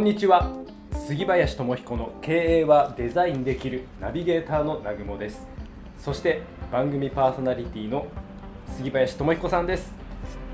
[0.00, 0.50] んにちは。
[1.06, 5.46] 杉林智彦の経営はデザインできるナビゲーターの南雲です。
[5.98, 6.40] そして
[6.72, 8.06] 番組パーソナリティの
[8.78, 9.92] 杉林智彦さんです。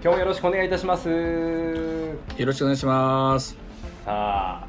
[0.03, 1.09] 今日もよろしくお願いいたします。
[1.09, 1.15] よ
[2.45, 3.57] ろしくお願いします。
[4.05, 4.67] さあ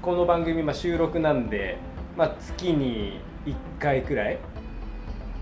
[0.00, 1.78] この番組、まあ、収録なんで、
[2.16, 4.38] まあ、月に1回くらい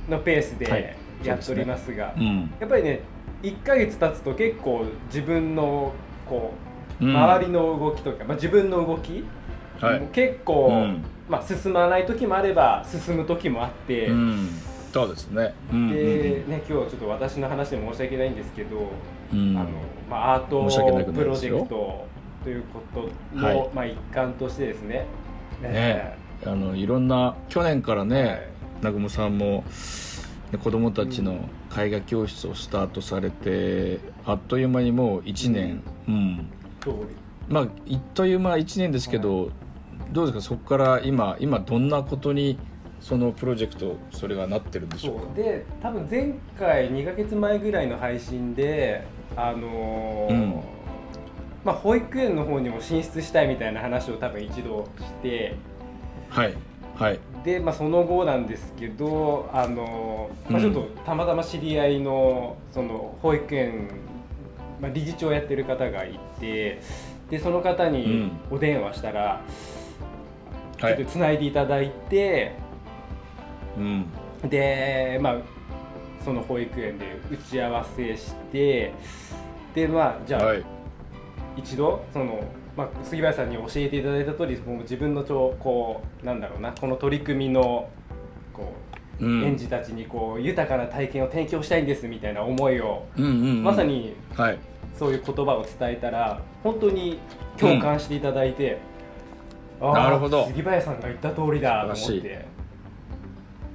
[0.08, 2.14] のペースでやっておりますが、ね。
[2.16, 3.00] うん、やっぱりね
[3.42, 5.92] 1ヶ月経つと結構自分の
[6.26, 9.24] こう周りの動きとか、まあ、自分の動き、
[9.80, 14.48] はい、結構、うん、まあ、進まない時もあれば進む時もあって、うん、
[14.92, 18.88] そうですね,、でね今日ちょっと私の話で申し訳ないんですけど、
[19.32, 19.68] うん、あの
[20.08, 22.06] まあ、アートプロジェクト
[22.44, 25.06] ということの、はい、まあ、一環としてですね。
[25.60, 26.16] ね。
[26.44, 28.42] あのいろんな去年からね、はい、
[28.80, 29.64] 南雲さんも
[30.62, 36.48] 子どもたちの絵画教室をスタートされて、あっという間にもう1年、うん
[37.48, 39.50] まああっという間1年ですけど、はい、
[40.12, 40.40] どうですか？
[40.42, 42.58] そこから今今どんなことに
[43.00, 45.34] そのプロジェクトそれがなってるんでしょうか？
[45.34, 50.60] で多分前回2か月前ぐらいの配信であのーうん、
[51.64, 55.54] まあ、保育園の方にも進出したいみたいな話を多分一度して。
[56.30, 56.54] はい。
[56.96, 57.20] はい。
[57.44, 63.88] で、まあ、その後なんですけどあの、まあ、ちょっとたまたま知り合いのその保育園、
[64.80, 66.80] まあ、理事長やってる方がいて
[67.30, 69.42] でその方にお電話したら、
[70.74, 72.56] うん、ちょっとつないでいただいて、
[73.76, 75.36] はい、でまあ
[76.24, 78.92] その保育園で打ち合わせして
[79.74, 80.64] でまあじゃあ、はい、
[81.56, 82.44] 一度その
[82.76, 87.88] まあ、杉林さんに教えていただいた通りもう自分のちょこうなんだろうなこの取り組みの
[88.52, 88.85] こう、
[89.20, 94.58] うん、園児たちにこう豊かな体験を提供したいんですみたいな思いを、うんうんうん、まさに、はい、
[94.94, 97.18] そういう言葉を伝えたら本当に
[97.56, 98.78] 共感していただいて、
[99.80, 100.46] うん、なるほど。
[100.46, 102.46] 杉林さんが言った通りだと思って、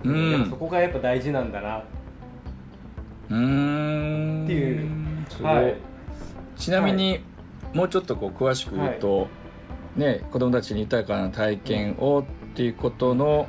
[0.03, 1.83] うん、そこがやっぱ大事なんだな。
[3.29, 4.43] うん。
[4.43, 4.89] っていう。
[5.41, 5.75] はい、
[6.57, 7.21] ちなみに、はい。
[7.73, 9.27] もうちょっとこう詳しく言うと、は
[9.97, 12.23] い、ね、子どもたちに豊かな体験をっ
[12.53, 13.47] ていうことの、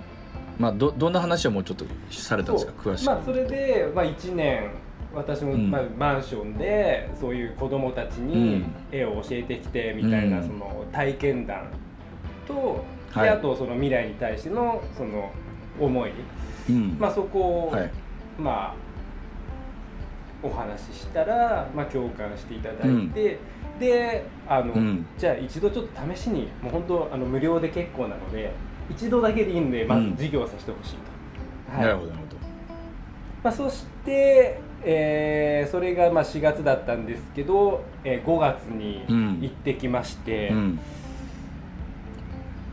[0.59, 2.73] まあ、どどんな話をもうちょっとされたんですか？
[2.91, 4.71] 詳しく、まあ、それで、まあ、1年
[5.15, 11.69] 私も、まあ、マンションでそういう子どもたちに絵を教えてきてみたいな、その体験談
[12.47, 15.31] と、であとその未来に対してのその
[15.79, 16.13] 思い、
[16.71, 17.91] うん、まあ、そこを、はい、
[18.39, 18.75] まあ
[20.43, 23.13] お話ししたら、まあ、共感していただいて、うん、
[23.79, 28.53] であの、うん、じゃあ一度ちょっと試しにもう本当あの無料で結構なので
[28.97, 30.99] 一度だけでいいんでまず授業させてほしいと、
[31.75, 32.37] うんはい、なるほどなるほど、
[33.45, 39.05] まあ、そして、えー、それがまあ4月だったんですけど、えー、5月に
[39.41, 40.53] 行ってきまして、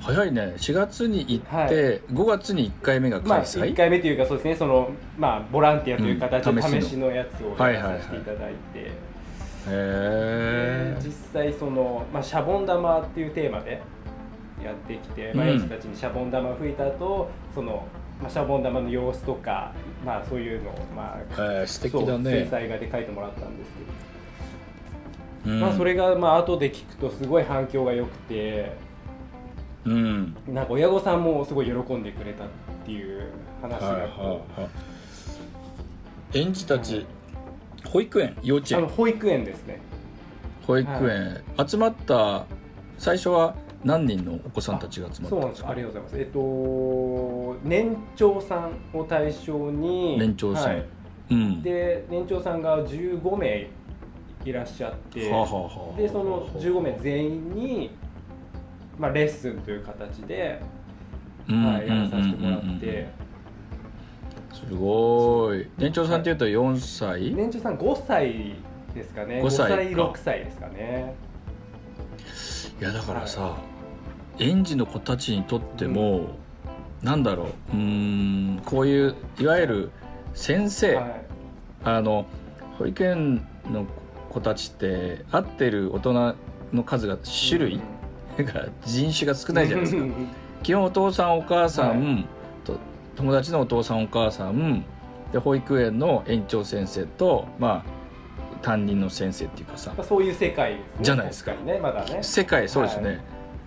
[0.02, 0.54] 早いね。
[0.58, 4.56] 4月に行って、はい、5月に1回目が開催、まあ、1回目というかそうですね。
[4.56, 8.92] その、まあ、ボランティアという形で試しのやつをやらさせていただいて、
[9.68, 13.82] へ実際その、まあ、シャボン玉っていうテーマで
[14.64, 17.86] やってきて、まあ、園児たちにシャボン玉を吹いた後その、
[18.22, 19.74] まあ、シャボン玉の様子とか、
[20.06, 22.32] まあ、そういうのを、まあ、えー、素敵だね。
[22.42, 23.72] 水彩画で描いてもらったんです
[25.46, 28.74] けど、うん、まあ、それがまあ後で聞くとすごい反響が良くて、
[29.86, 32.48] うん、なんか親御さんもすごい喜んでくれたっ
[32.86, 33.30] ていう
[33.62, 34.68] 話が、はいはいは
[36.34, 37.06] い、園児たち、
[37.86, 38.36] 保育園？
[38.44, 38.80] 幼稚園？
[38.80, 39.80] あの保育園ですね。
[40.68, 42.46] 保育園、はい、集まった
[42.98, 45.66] 最初は何人のお子さんたちが集まったそうなんです。
[45.66, 46.20] ありがとうございます。
[46.20, 50.86] えっと年長さんを対象に年長さん、はい。
[51.32, 53.70] うん、で年長さんが15名
[54.44, 57.92] いらっしゃって、はあはあ、でその15名全員に、
[58.98, 60.60] まあ、レッスンという形で、
[61.48, 63.08] はい、やらさせてもらって、
[64.54, 65.70] すごい。
[65.78, 67.34] 年長さんっていうと4歳？
[67.34, 68.56] 年長さん5歳
[68.96, 69.44] ですかね。
[69.44, 71.14] 5歳 ,5 歳6歳ですかね。
[72.80, 73.60] いやだからさ、はい、
[74.40, 76.28] 園児の子たちにとっても、うん、
[77.04, 79.92] なんだろううんこういういわゆる
[80.34, 81.26] 先生、はい、
[81.84, 82.26] あの
[82.78, 83.86] 保育園の
[84.30, 86.36] 子たちって合ってる大人
[86.74, 87.82] の数が種類、
[88.38, 90.06] うん、が 人種が少ないじゃないですか。
[90.64, 92.26] 基本お父さんお母さん、はい。
[93.20, 94.86] 友達のお父さんお母さん
[95.34, 98.00] で保育園の園長先生とまあ
[98.62, 101.54] 担任の先生っていうかさ、まあ、そういう世界、ね、じゃないですか。
[101.66, 102.20] ねまだね。
[102.22, 103.20] 世界そうですね、はい、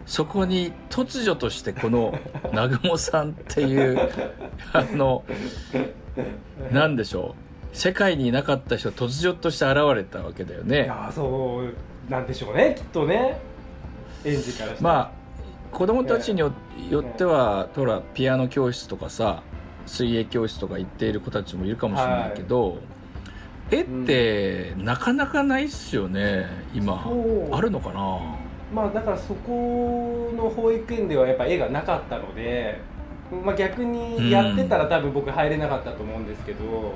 [0.07, 2.19] そこに突如としてこの
[2.53, 3.99] 南雲さんっていう
[4.73, 5.25] あの
[6.71, 7.35] なんでしょ
[7.73, 7.77] う。
[7.77, 10.85] 世界にいなかった人突如として現れたわけだよね。
[10.85, 12.75] いやそうなんでしょうね。
[12.77, 13.41] きっとね。
[14.25, 15.23] 園児からまあ
[15.73, 19.43] 子供たちによっては、ほらピアノ教室とかさ
[19.87, 26.47] 水泳教室とか行っている子たちもいるかもしれないけど、はい、絵ってなかなかないっすよね。
[26.75, 27.03] 今
[27.53, 28.42] あるのかな？
[28.75, 32.81] まあだからそこの保育園ではやっぱ絵がなかったので、
[33.45, 36.93] まあ、逆にやってたら多分僕入れなかったと思うんですけど、うん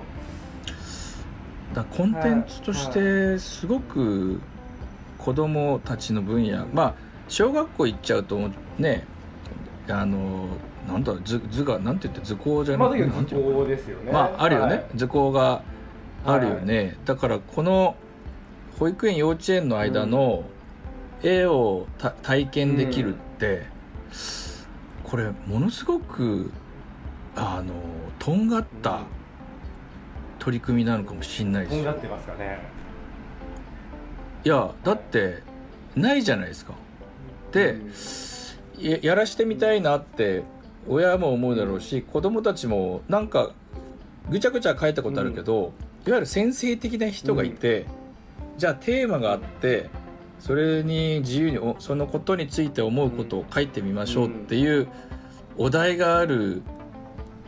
[1.74, 4.40] だコンテンツとしてすごく
[5.18, 6.94] 子供たちの分野、まあ
[7.28, 8.38] 小学校行っちゃうと
[8.78, 9.04] ね
[9.88, 10.46] あの
[10.86, 14.12] なんだ図図がなんて言って図工じゃなくて、まあ、図工ですよね。
[14.12, 15.62] まああるよね、はい、図工が
[16.24, 17.96] あるよね、はい、だからこの
[18.78, 20.44] 保育園幼稚園の間の
[21.22, 21.86] 絵を
[22.22, 23.64] 体験できるって、うん、
[25.04, 26.50] これものすごく
[27.34, 27.72] あの
[28.18, 29.02] とんがった、
[30.38, 31.76] 取り組みなのかもしれないです。
[31.76, 32.58] よってますかね。
[34.44, 35.42] いやだって
[35.96, 36.74] ないじゃないですか。
[37.52, 37.78] で、
[38.78, 40.44] ややらしてみたいなって
[40.88, 43.50] 親も思うだろうし子供たちもなんか
[44.30, 45.72] ぐちゃぐちゃ書いたことあるけど、
[46.04, 49.90] うん、いわゆる先生的な人がいて、うん、じゃあテーマがあって
[50.38, 54.88] それに自由にそのことについて思うことを書いてみましょうっていう
[55.56, 56.62] お題がある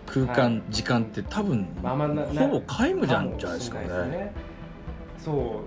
[0.07, 4.33] 空間、はい、時間って多分、まあまあ、ほぼ皆無じゃんじゃないですかね。
[5.19, 5.63] そ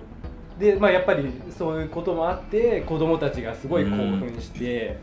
[0.58, 0.60] う。
[0.60, 4.98] でまあやっぱりそういうこともあって子供たちがすごい興奮して、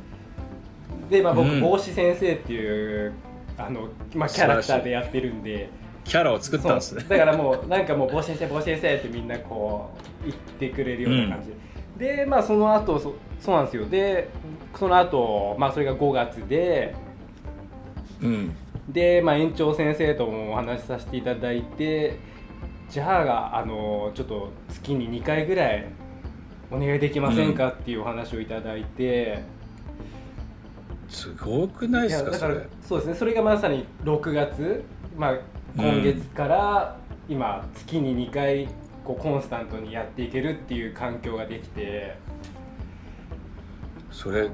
[1.03, 3.12] うん、で、まあ、僕、帽子先生っていう
[3.56, 5.70] あの、まあ、キャラクターでやってるんで。
[6.05, 7.05] キャラを作ったんですね。
[7.06, 9.91] だからもうなんかもう帽子先生帽子先生ってみんなこ
[10.23, 11.49] う言ってくれるような感じ。
[11.49, 11.61] で、うん、
[11.98, 13.86] でまあその後そそうなんですよ。
[13.86, 14.30] で
[14.76, 16.94] その後まあそれが5月で、
[18.22, 18.56] うん、
[18.88, 22.18] で、まあ、園長先生ともお話しさせていただいて
[22.88, 25.86] じゃああのちょっと月に2回ぐらい
[26.70, 29.42] お願いできませんかっていうお話をいただいて、
[31.06, 33.14] うん、すごくないですかだからそうですね。
[33.14, 34.84] それがまさに6月、
[35.16, 35.38] まあ、
[35.76, 36.96] 今月から
[37.28, 38.68] 今月に2回
[39.08, 42.19] こうコンスタントにやっていけるっていう環境ができて。
[44.12, 44.50] それ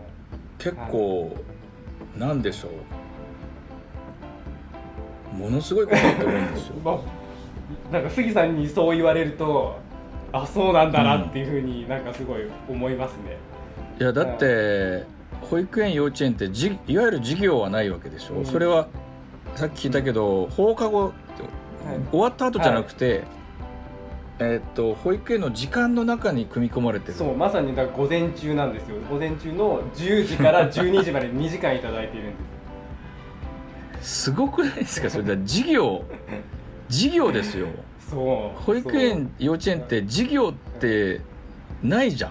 [0.59, 1.37] 結構、
[2.17, 2.69] なんでしょ
[5.33, 5.37] う？
[5.37, 9.77] ものすごいことだと思うんですよ、 まあ、なんか杉さんにそう言われると
[10.31, 13.37] あそうなんだなっていうふうになんかすごい思いますね、
[13.97, 15.05] うん、いやだって
[15.51, 18.87] 保育園幼稚園ってじいわゆる授業はないわけでしょ、うん、それは
[19.57, 21.13] さっき聞いたけど放課後、はい、
[22.13, 23.44] 終わった後じゃなくて、はい
[24.41, 27.15] えー、っと保育園の時間の中に組み込まれてる。
[27.15, 28.97] そうまさにだ午前中なんですよ。
[29.11, 32.33] 午前中の10時から 12時まで2時間頂いているん
[33.97, 34.25] です。
[34.25, 35.09] すごくないですか？
[35.09, 36.03] それだ授業
[36.89, 37.69] 授業ですよ。
[38.11, 38.61] そう。
[38.63, 41.21] 保育園幼稚園って授業って
[41.83, 42.31] ないじゃん。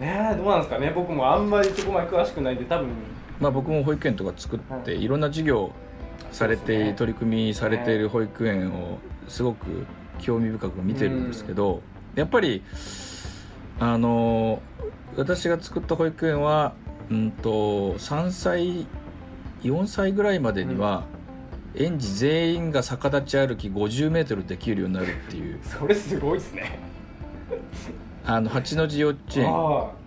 [0.00, 0.92] ねえどうなんですかね？
[0.94, 2.88] 僕もあんまりそこまで詳しくないんで多分。
[3.40, 5.70] まあ僕も保育園とか作って、い、ろんな授業
[6.30, 8.98] されて、ね、取り組みされている保育園を
[9.28, 9.86] すごく
[10.20, 11.82] 興味深く見てるんですけど、
[12.14, 12.62] やっぱり
[13.78, 14.62] あの
[15.16, 16.74] 私が作った保育園は
[17.10, 18.86] うんと3歳
[19.62, 21.04] 4歳ぐらいまでには、
[21.74, 25.58] 園児全員が逆立ち歩き50メートルできるようになるっていう。
[25.62, 26.78] それすごいですね。
[28.24, 30.00] あの八の字幼稚園。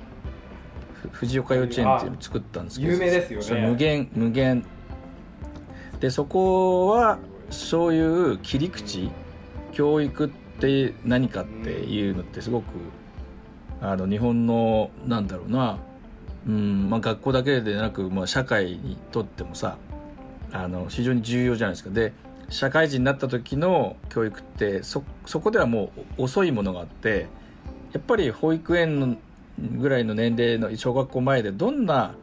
[1.12, 3.68] 藤岡幼稚園っていうのを作ったんですけど有名ですよね。
[3.68, 4.66] 無限無限。
[6.00, 9.12] でそこはそういう切り口
[9.74, 12.66] 教育って何かっていうのってすごく
[13.82, 15.80] あの日本のなんだろうな。
[16.46, 19.78] うんまあ、学校だけでなく、まあ、社会にとってもさ
[20.52, 21.90] あの非常に重要じゃないですか。
[21.90, 22.12] で
[22.50, 27.28] 社会人になった時の教育ってそそこではもう遅いものがあって
[27.94, 29.16] やっぱり保育園の
[29.58, 32.16] ぐらいの年齢の小学校前でどんな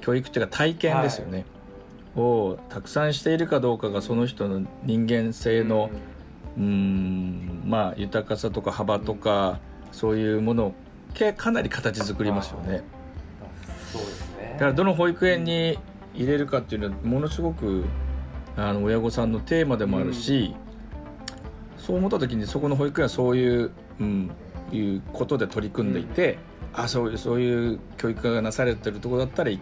[0.00, 1.44] 教育っていうか体験ですよね、
[2.16, 5.90] はい、をたくさんしているかどうかがその人の人間性の
[6.58, 9.60] うんまあ豊かさとか幅とか
[9.92, 10.74] そういうものを
[11.36, 12.82] かなり形作りますよね。
[13.92, 15.78] そうですねだからどの保育園に
[16.14, 17.84] 入れるかっていうのはものすごく
[18.56, 20.54] あの親御さんのテーマでもあるし、
[21.76, 24.30] うん、そう思った時にそこの保育園はそういう,、うん、
[24.72, 26.38] いうことで取り組んでいて、
[26.74, 29.52] うん、あそういうそういう教育がなされてるところだったら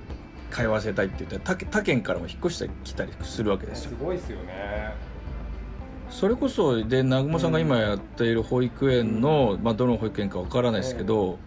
[0.50, 3.90] 通わせたいって言って他他県からも引っ越してきたりするわけですよ。
[3.90, 4.94] すごいですよね
[6.10, 11.38] それこそで南雲さんが今やっている保育園の、うん、まあ、どの保育園かわからないですけど、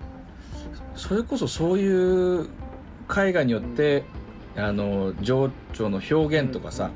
[0.96, 2.50] それこそそういう
[3.16, 4.04] 絵画によって、
[4.56, 6.92] うん、あの情緒の表現とかさ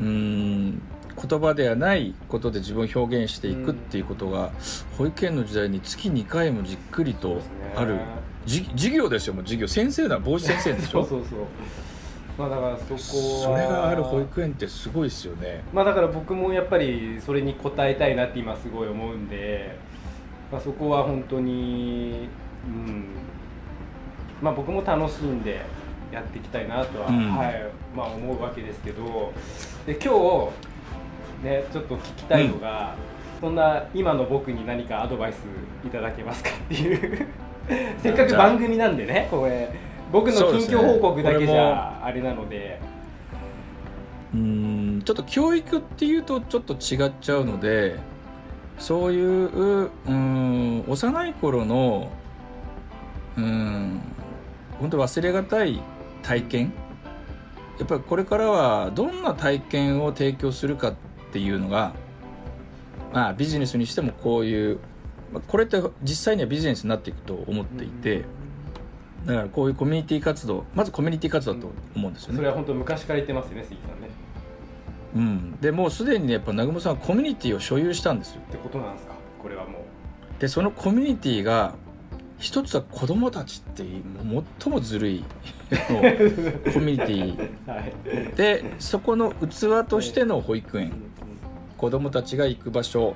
[0.00, 0.82] うん。
[1.22, 4.52] 言葉ではないことで自分を表現していくっていうことが、
[4.96, 7.42] 保育園の時代に月2回もじっくりと
[7.76, 7.98] ある。
[8.46, 9.68] じ授業ですよもう授業。
[9.68, 11.04] 先生だ帽子先生でしょ？
[11.04, 11.38] そうそうそう
[12.40, 12.98] まあだからそこは。
[12.98, 15.62] それがある保育園ってすごいですよね。
[15.74, 19.76] まあだから僕もやっぱりそれに応えたいなって今すごい思うんで、
[20.50, 22.30] まあ、そこは本当に
[22.66, 23.04] うん。
[24.40, 25.60] まあ僕も楽しんで
[26.10, 29.32] やっていきたいなとは、うん、はいまあ、思うわけですけど
[29.86, 30.50] で今
[31.42, 32.94] 日ねちょっと聞きたいのが、
[33.34, 35.38] うん、そんな今の僕に何かアドバイス
[35.84, 37.26] いただけますかっていう。
[38.02, 39.70] せっかく番組なんでねこれ
[40.12, 42.80] 僕の近況報告だけじゃあれなので。
[44.32, 47.98] うんちょっと教育っていうとちょっと違っちゃうので
[48.78, 52.12] そういううん幼い頃の
[53.36, 54.00] うん
[54.78, 55.82] 本当忘れがたい
[56.22, 56.72] 体験？
[57.80, 60.94] やっぱりこれからはどんな体験を提供するかっ
[61.32, 61.92] ていうのが
[63.12, 64.78] まあビジネスにしてもこういう
[65.48, 68.24] これって実際にはビジネスになっていくと思っていて、
[69.26, 74.10] だからこういうコミュニティ活動まずコミュニティ活動だと思うんですよね、それは本当昔から言ってますよね杉さんね。
[75.14, 75.60] うん。
[75.60, 78.40] でもうすでにねやっぱ南雲さんはコミュニティを所有したんですよ。
[78.48, 79.14] ってことなんですか？
[79.42, 80.40] これはもう。
[80.40, 81.74] でそのコミュニティが
[82.38, 83.84] 一つは子供たちって
[84.62, 85.24] 最もずるい
[85.68, 87.36] コミュニティ、
[87.70, 87.92] はい、
[88.34, 90.92] でそこの器としての保育園。
[91.76, 93.14] 子供たちが行く場所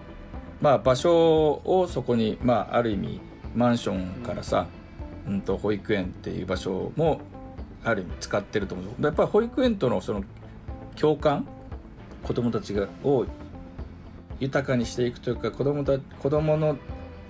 [0.61, 3.21] まあ場所をそこに、まあ、ある意味
[3.55, 4.84] マンションからさ、うん
[5.45, 7.21] と保育園っていう場所も
[7.83, 9.03] ある意味使ってると思う。
[9.03, 10.25] やっぱり保育園とのその
[10.97, 11.47] 共感
[12.23, 13.27] 子供たちがを
[14.41, 16.77] 豊かにしていくというか子供た子供の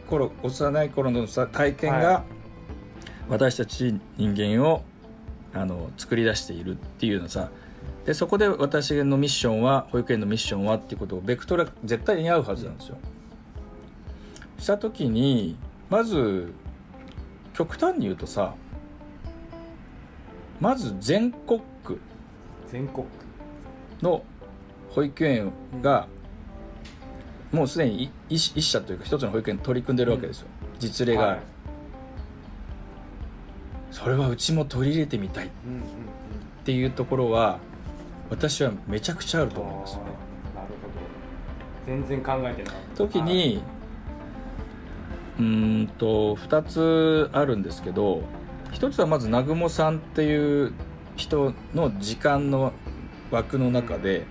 [0.08, 2.24] 頃幼い頃のさ体験が、
[3.28, 4.82] 私たち人間を
[5.54, 7.50] あの作り出しているっていうのさ。
[8.04, 12.98] でそこで私のミッションは保育園のミッションはっていうことをベクトル絶対に合うはずなんですよ。
[14.58, 15.56] した時に
[15.88, 16.52] まず
[17.54, 18.54] 極端に言うとさ
[20.60, 21.98] まず全国区。
[22.68, 23.06] 全国
[24.02, 24.22] の
[24.90, 26.06] 保育園が
[27.52, 31.40] もうすでに一社というか一つの保育園取り組んでるわけですよ、うん、実例がある、はい、
[33.92, 35.46] それはうちも取り入れてみたい。
[35.46, 35.50] っ
[36.64, 37.58] ていうところは
[38.30, 40.02] 私はめちゃくちゃあると思いますね。
[40.02, 40.16] なる
[40.56, 40.68] ほど。
[41.86, 42.96] 全然考えてなかった。
[42.96, 43.62] 時に
[45.38, 48.22] うんと2つあるんですけど
[48.72, 50.72] 1つはまず南雲さんっていう
[51.16, 52.72] 人の時間の
[53.30, 54.26] 枠の中で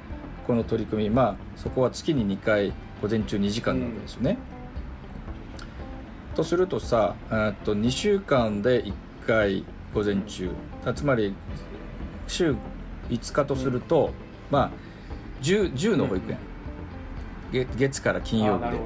[0.48, 4.38] この取り組みまあそこは月に2回午前中2時間なわけですよね。
[6.30, 7.16] うん、とするとさ
[7.64, 8.94] と2週間で1
[9.28, 10.52] 回午前中。
[10.96, 11.34] つまり
[12.28, 12.56] 週
[13.10, 14.14] 5日とすると、うん、
[14.52, 14.72] まあ
[15.42, 16.38] 10, 10の保育園、
[17.52, 18.78] 月月から金曜日で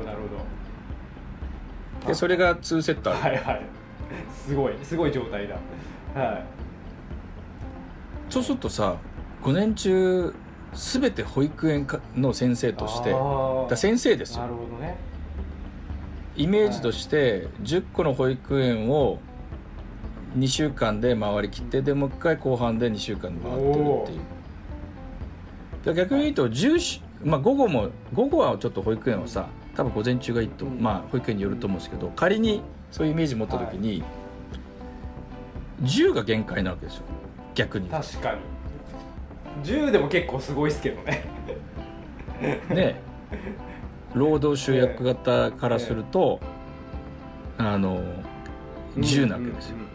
[2.07, 3.19] でそれが2セットある。
[3.19, 3.61] はいはい。
[4.31, 5.55] すごいすごい状態だ。
[6.19, 6.43] はい。
[8.29, 8.97] そうするとさ
[9.43, 10.33] 午前中
[10.73, 13.15] 全て保育園の先生として
[13.69, 14.41] だ先生ですよ。
[14.41, 14.97] なるほどね。
[16.35, 19.19] イメージとして10個の保育園を
[20.37, 24.17] 2週間で回りきってでもう一回後半で2週間で回ってるってい
[25.93, 25.95] う。
[25.95, 29.47] 逆に言うと10、まあ、午後も午後はちょっと保育園はさ
[29.77, 34.07] 多分午前中がいいと、うん、まあ保育園によると思うんですけど仮にそういうイメージ持った時に、は
[35.83, 37.03] い、10が限界なわけですよ。
[37.53, 37.87] 逆に。
[37.87, 38.39] 確かに。
[39.63, 41.25] 10でも結構すごいですけどね。
[42.69, 42.99] ね。
[44.15, 46.39] 労働集約型からすると、
[47.59, 48.01] えー、あの
[48.95, 49.91] 10なわけですよ、うんうんうん、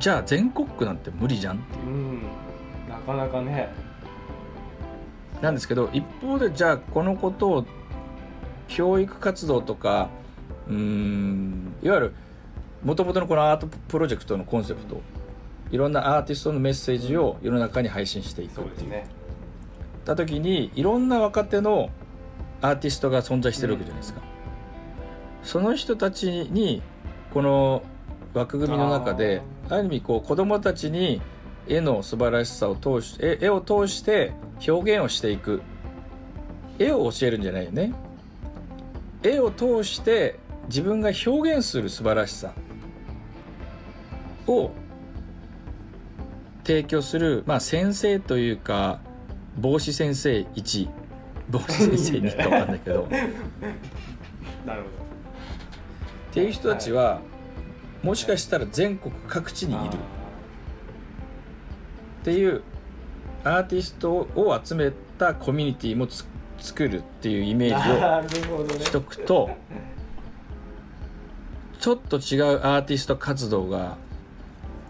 [0.00, 2.22] じゃあ全国区なんて無理じゃんっていう、うん、
[2.88, 3.68] なかなかね
[5.40, 7.66] なんですけど一方でじゃあこのことを
[8.68, 10.10] 教育活動とか
[10.68, 12.14] うんいわゆる
[12.84, 15.00] もともとのこのアートプロジェクトのコンセプト
[15.70, 19.02] いろんなアーティストのメッセージを世の中に配信していくっていう。
[20.04, 21.90] た時にいろんな若手の
[22.60, 24.20] アーティストが存在してるわけじゃないですか。
[25.42, 26.82] うん、その人たちに
[27.32, 27.82] この
[28.34, 31.20] 枠組みの中である意味こう子供たちに
[31.70, 34.32] 絵の素晴らしさを通し絵を通して
[34.66, 35.62] 表現をしていく。
[36.80, 37.92] 絵を教えるんじゃないよね。
[39.22, 42.54] 絵を通して自分が表現する素晴らしさ
[44.46, 44.70] を
[46.64, 49.00] 提供する、まあ、先生というか
[49.58, 50.88] 帽子先生1
[51.50, 53.08] 帽子先生2か分かんないけど。
[54.66, 54.94] なるほど。
[56.30, 57.20] っていう人たちは、
[58.02, 59.98] もしかしたら全国各地にいる。
[62.20, 62.62] っていう
[63.44, 66.06] アーティストを集めたコミュニティも
[66.58, 69.50] 作るっていうイメージをしとくと、
[71.78, 73.96] ちょっと違うアーティスト活動が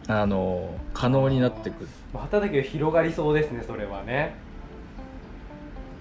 [0.08, 1.88] あの可能になってくる。
[2.12, 4.34] まただけど広がりそうですねそれはね。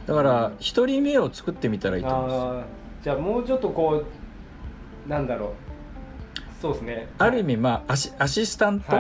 [0.07, 4.03] だから一人目を作ってみたらいいと思うんですじゃあもうちょっとこ
[5.05, 5.49] うなんだろう。
[6.59, 7.07] そうですね。
[7.19, 8.97] ある意味まあアシアシスタント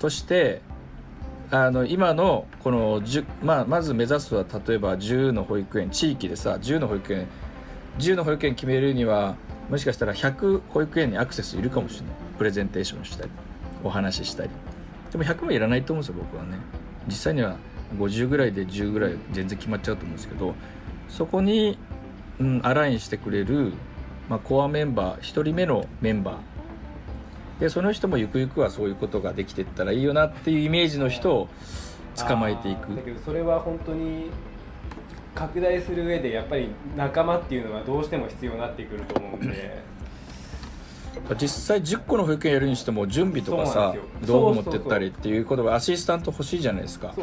[0.00, 0.60] として
[1.50, 3.02] あの今のこの、
[3.42, 7.28] まあ、まず目指すは例えば10の保育園地域でさ10の保育園
[7.98, 9.36] 10の保育園決めるには
[9.70, 12.14] もしかしたら100保育園にアクセスいるかもしれない。
[12.38, 13.30] プレゼンテーションしたり
[13.82, 14.50] お話ししたり。
[15.12, 16.58] でも100もいらないと思うんですよ僕はね。
[17.06, 17.56] 実際には
[17.98, 20.54] 50ぐらいで10ぐらい全然決まっちゃうと思うんですけど
[21.08, 21.78] そこに、
[22.40, 23.72] うん、アラインしてくれる、
[24.28, 26.34] まあ、コアメンバー1人目のメンバー
[27.60, 31.48] でその人もゆくゆくはそういうことができていったらいいよなっていうイメージの人を
[32.16, 32.94] 捕まえていく。
[32.94, 34.30] だけどそれは本当に
[35.34, 39.82] 拡大する上でやっぱり仲間っていうのはどうしても必要になってくると思うんで。
[41.38, 43.94] 実際10個の保育園やるにしても準備とかさ
[44.26, 47.14] 道具持ってったりっていうことはアシスタント欲しいじゃないですか。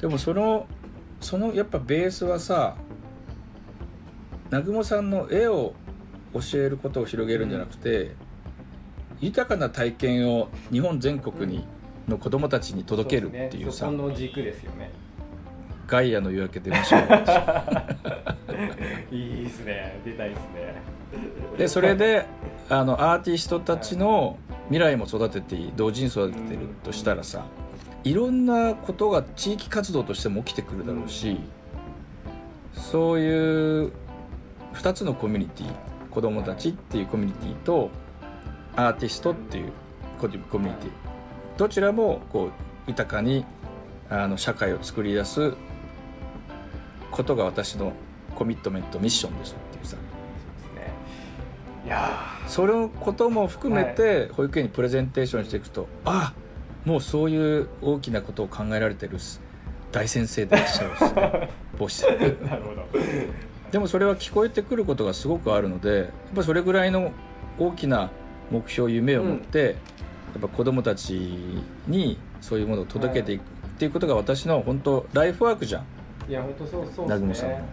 [0.00, 0.66] でもその
[1.20, 2.76] そのやっぱベースはさ
[4.46, 5.72] 南雲さんの絵を
[6.34, 8.16] 教えることを広げるんじゃなくて、うん、
[9.22, 11.64] 豊かな体験を日本全国に、
[12.08, 14.90] の子供たちに届けるっていうさ、その軸ですよね。
[15.86, 17.00] ガイアの夜明け出ましょう。
[19.14, 20.00] いいですね。
[20.04, 20.82] 出たいですね。
[21.56, 22.26] でそれで
[22.68, 24.38] あのアーティストたちの
[24.68, 27.44] 未来も育てて同時に育ててるとしたらさ
[28.04, 31.38] いろんなことが地域活動としても起きてくるだろうし
[32.72, 33.92] そういう
[34.74, 35.72] 2つのコミュニティ
[36.10, 37.90] 子どもたちっていうコミュニティと
[38.76, 39.72] アーティストっていう
[40.20, 40.90] コミュニティ。
[41.58, 42.50] どちらもこう
[42.86, 43.44] 豊かに
[44.08, 45.54] あの社会を作り出す
[47.10, 47.92] ことが私の
[48.34, 49.96] コミットメントミッションですっていうさ。
[51.84, 52.10] いや
[52.46, 56.34] そのことも含めて保育園にプレゼンテーションしていくと、はい、あ
[56.84, 59.18] もうそういう大きなことを考えられてる
[59.90, 62.86] 大先生でいらっしゃるし、ね、帽子なるほど。
[63.72, 67.10] でもそれは聞こえてくることがすごくあるのでやっぱそれぐらいの
[67.58, 68.10] 大きな
[68.52, 69.76] 目標夢を持って、うん、や
[70.38, 71.12] っぱ子どもたち
[71.86, 73.44] にそういうものを届けていくっ
[73.78, 75.84] ていうことが私の本当ライフワークじゃん。
[76.30, 77.34] いや本当そうそうですね。
[77.34, 77.64] さん。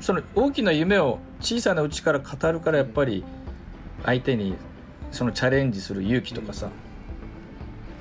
[0.00, 3.24] その大きな夢を小さなうちから語るからやっぱり
[4.04, 4.56] 相手に
[5.10, 6.70] そのチャレンジする勇気とかさ、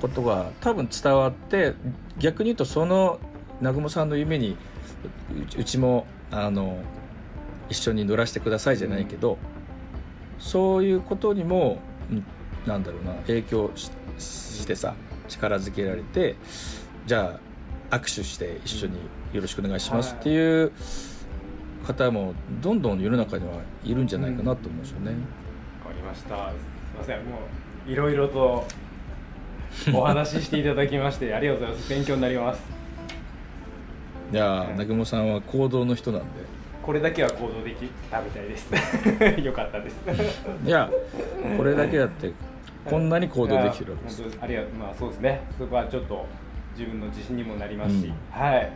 [0.01, 1.73] ことが多分伝わって
[2.17, 3.19] 逆に言うとその
[3.59, 4.57] 南雲さんの夢に
[5.57, 6.83] うちもあの
[7.69, 9.37] 一緒に乗らせてくださいじゃないけど、
[10.39, 11.79] そういうことにも
[12.67, 14.95] なんだろうな影響してさ
[15.27, 16.35] 力づけられて
[17.05, 17.39] じゃ
[17.89, 18.97] あ握手して一緒に
[19.33, 20.71] よろしくお願いしますっていう
[21.85, 25.11] 方もどんどん世の中にはいるんじゃないかなと思うんですよね。
[25.11, 26.49] わ、かりました。
[26.49, 26.53] す
[26.93, 27.19] みません。
[27.25, 27.39] も
[27.87, 28.65] ういろいろと
[29.93, 31.89] お話ししていただきまして ありがとうございます。
[31.89, 32.61] 勉強になります。
[34.33, 36.27] いや、南雲さんは行動の人なんで。
[36.83, 38.69] これだけは行動できたみたいです。
[39.41, 39.97] よかったです。
[40.65, 40.89] いや、
[41.57, 42.31] これだけだって
[42.89, 44.23] こんなに行動できてるわけです。
[44.41, 45.41] ありがまあそうですね。
[45.57, 46.25] そこはちょっと
[46.77, 48.71] 自分の自信にもなりますし、うん、はい、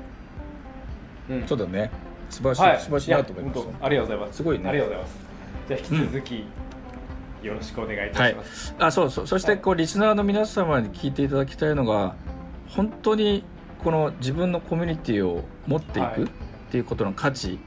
[1.29, 1.91] うん、そうだね
[2.29, 4.37] 素晴らしい、はい、素晴らしいなと思いますありがとうございます。
[4.37, 4.69] すごいね。
[4.69, 5.19] ありがとうございます。
[5.67, 6.35] じゃあ引き続き、
[7.41, 12.15] うん、よろしくお願いいたします、はい、あそうそうそしてこう、リスナーの皆様に聞いていただきたいのが
[12.69, 13.43] 本当に
[13.83, 16.27] この自分のコミュニティを持っていくっ
[16.71, 17.59] ていうことの価値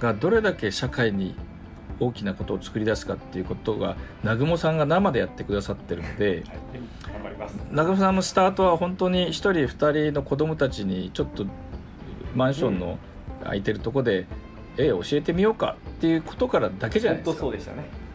[0.00, 1.34] がどれだけ社会に
[2.00, 6.44] 大きなことを作り出すかっていうことが南雲さんが生でやってくださってるので、
[7.02, 7.58] 頑張ります。
[7.70, 11.46] 南雲さんのスタートは本当に1人2人の子供たちにちょっと
[12.34, 12.98] マンションの
[13.42, 14.26] 空いてるとこで
[14.76, 17.40] 絵を教えてみようかっていうことからだけじゃないですか。
[17.40, 18.08] そうでしたね。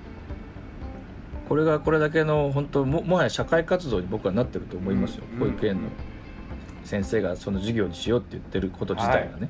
[1.47, 5.89] これがこれだけの本当ももはや社会活動に僕はなってると思いますよ、うん、保育園の
[6.83, 9.49] 先生がその授業にしようって言ってること自体がね、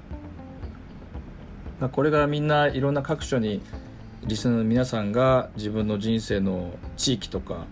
[1.80, 3.62] はい、これがみんないろんな各所に
[4.26, 7.66] リスナーの皆さんが自分の人生の地域とか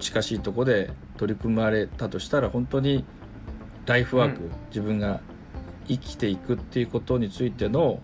[0.00, 3.04] 近しいとこで取り組まれたとしたら本当に
[3.86, 5.20] ライフワーク、うん、自分が
[5.86, 8.00] 生きていくっていうことについての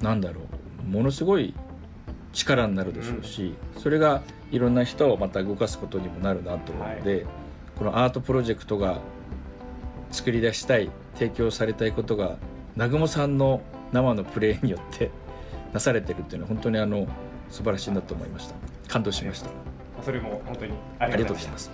[0.00, 0.42] なんだろ
[0.84, 1.54] うものすごい
[2.32, 7.26] 力になるでしょうし、うん、それがいろんな人をまた動かすことにもなるなと思うので、はい、
[7.78, 8.98] このアートプロジェクトが
[10.10, 12.36] 作り出したい提供されたいことが
[12.74, 15.10] 南雲さんの生のプレーによって
[15.72, 17.06] なされてるっていうのは本当にあの
[17.50, 18.54] 素晴らしいなと思いました。
[18.88, 19.50] 感動しました。
[20.02, 21.70] それも本当にありがとうございます。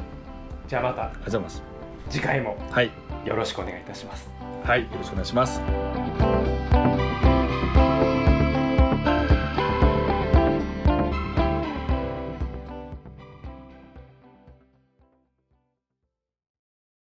[0.68, 1.04] じゃあまた。
[1.04, 1.62] ありがとうございます。
[2.10, 2.90] 次回もはい。
[3.24, 4.28] よろしくお願いいたします。
[4.64, 4.82] はい。
[4.82, 5.91] よろしくお願いします